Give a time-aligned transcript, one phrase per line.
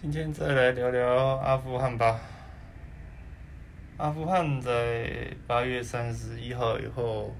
[0.00, 2.20] 今天再来聊聊阿富汗吧。
[3.96, 7.34] 阿富汗在八月三十一号以后，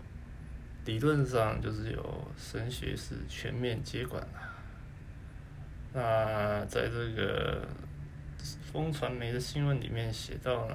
[0.84, 4.40] 理论上就是由神学士全面接管了。
[5.92, 7.64] 那在这个
[8.72, 10.75] 风传媒的新闻里面写到呢，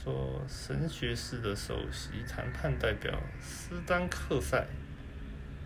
[0.00, 4.64] 说神学士的首席谈判代表斯丹克塞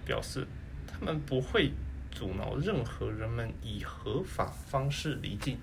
[0.06, 0.46] 表示，
[0.86, 1.70] 他们不会
[2.10, 5.58] 阻挠任何人们以合法方式离境，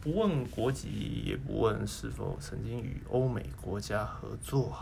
[0.00, 4.76] 不问国籍，也不问是否曾经与欧美国家合作。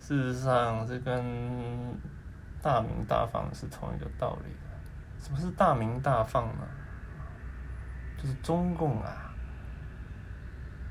[0.00, 1.22] 事实上，这跟
[2.62, 4.52] 大明大放是同一个道理。
[5.22, 6.66] 什么是大明大放呢？
[8.20, 9.32] 就是中共啊，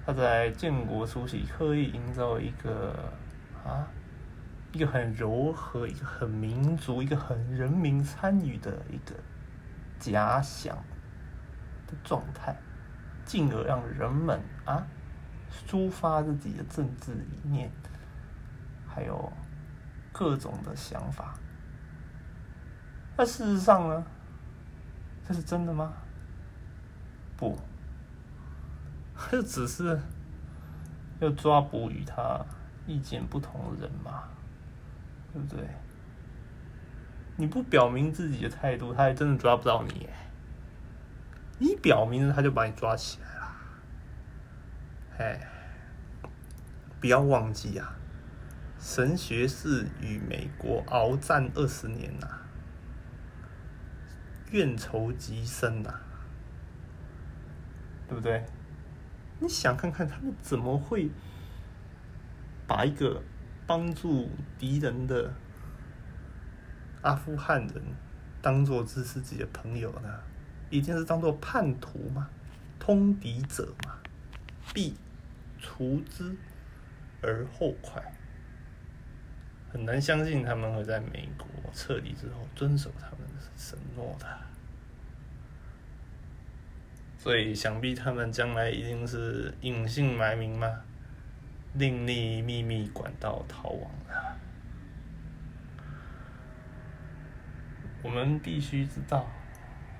[0.05, 3.11] 他在建国初期刻意营造一个
[3.65, 3.87] 啊，
[4.77, 9.15] 一个很柔和、一个很民族、一个很人民参与的一个
[9.99, 10.75] 假想
[11.87, 12.55] 的状态，
[13.25, 14.85] 进而让人们啊
[15.49, 17.71] 抒发自己的政治理念，
[18.87, 19.33] 还有
[20.11, 21.33] 各种的想法。
[23.17, 24.03] 那事实上呢？
[25.27, 25.91] 这是真的吗？
[27.35, 27.57] 不，
[29.31, 29.99] 这只是
[31.19, 32.45] 要抓捕与他
[32.85, 34.25] 意见不同的人嘛，
[35.37, 35.67] 对不对？
[37.35, 40.09] 你不表明自己的态度，他还真的抓不到你。
[41.59, 43.57] 你表明了，他就把你抓起来了。
[45.19, 45.47] 哎，
[46.99, 47.95] 不要忘记啊，
[48.79, 52.27] 神学士与美国鏖战二十年呐。
[54.51, 55.93] 怨仇极深呐，
[58.07, 58.45] 对不对？
[59.39, 61.11] 你想看看他们怎么会
[62.65, 63.21] 把一个
[63.67, 65.31] 帮助敌人的
[67.01, 67.83] 阿富汗人
[68.41, 70.09] 当做支持自己的朋友呢？
[70.69, 72.29] 一定是当做叛徒嘛，
[72.79, 73.97] 通敌者嘛，
[74.73, 74.95] 必
[75.59, 76.35] 除之
[77.21, 78.01] 而后快。
[79.69, 84.25] 很难相信他们会在美国撤离之后遵守他们的承诺的，
[87.17, 90.83] 所以想必他们将来一定是隐姓埋名嘛，
[91.77, 94.37] 另立秘密管道逃亡了。
[98.03, 99.25] 我们必须知道，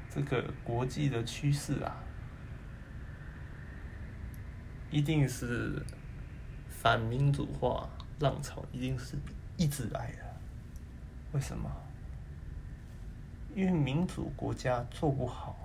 [0.10, 1.96] 这个国际的趋势啊，
[4.90, 5.84] 一定是
[6.70, 7.90] 反民主化
[8.20, 9.16] 浪潮，一定是。
[9.60, 10.20] 一直来的，
[11.32, 11.68] 为什么？
[13.56, 15.58] 因为民主国家做不好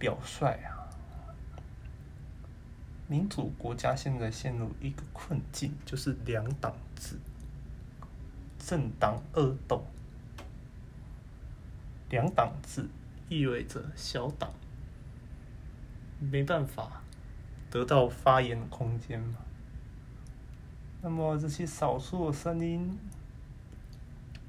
[0.00, 0.81] 表率啊！
[3.12, 7.14] 民主国家现在陷入一个困境，就是两党制，
[8.58, 9.84] 政党恶斗。
[12.08, 12.88] 两党制
[13.28, 14.50] 意味着小党
[16.20, 17.02] 没办法
[17.70, 19.36] 得到发言空间嘛？
[21.02, 22.98] 那么这些少数的声音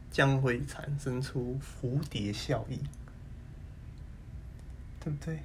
[0.09, 2.80] 将会产生出蝴蝶效应，
[5.01, 5.40] 对不对？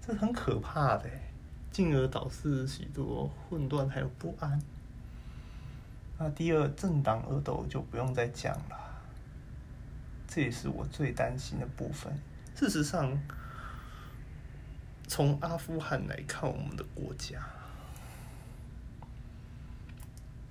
[0.00, 1.10] 这很可怕的，
[1.76, 4.58] 进而导致许多混乱还有不安。
[6.18, 9.02] 那第二，政党恶斗就不用再讲了，
[10.26, 12.18] 这也是我最担心的部分。
[12.54, 13.12] 事实上，
[15.06, 17.46] 从阿富汗来看，我们的国家。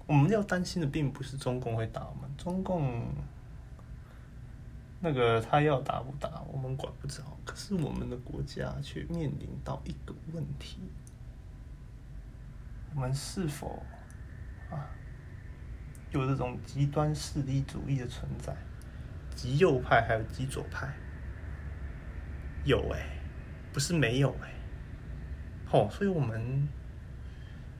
[0.05, 3.03] 我们要担心的并不是中共会打我们，中共
[4.99, 7.23] 那个他要打不打，我们管不着。
[7.43, 10.77] 可是我们的国家却面临到一个问题：
[12.95, 13.83] 我们是否
[14.72, 14.88] 啊
[16.11, 18.56] 有这种极端势力主义的存在？
[19.35, 20.88] 极右派还有极左派，
[22.63, 23.05] 有哎，
[23.73, 24.50] 不是没有哎。
[25.66, 26.66] 好，所以我们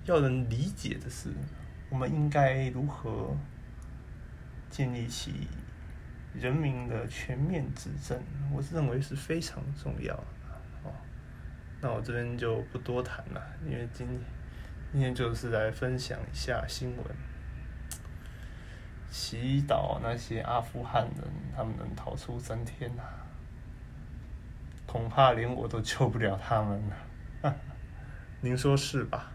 [0.04, 1.30] 要能理解的是。
[1.90, 3.38] 我们应该如何
[4.70, 5.48] 建立起
[6.34, 8.22] 人民的全面执政？
[8.52, 10.24] 我是认为是非常重要的
[10.84, 10.92] 哦。
[11.80, 14.20] 那我这边就不多谈了，因为今天
[14.96, 17.06] 今天就是来分享一下新闻，
[19.12, 23.04] 祈祷那些阿富汗人他们能逃出三天呐。
[24.86, 26.82] 恐怕连我都救不了他们
[27.42, 27.54] 了，
[28.40, 29.34] 您说是吧？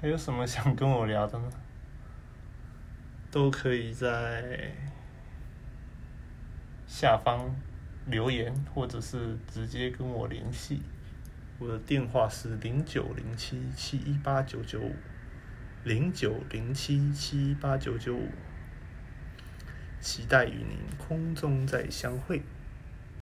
[0.00, 1.50] 还有什么想跟我聊的呢？
[3.32, 4.70] 都可以在
[6.86, 7.52] 下方
[8.06, 10.80] 留言，或者是直接跟我联系。
[11.58, 14.96] 我的电话是零九零七七一八九九五，
[15.84, 18.28] 零九零七七一八九九五。
[20.00, 22.42] 期待与您空中再相会。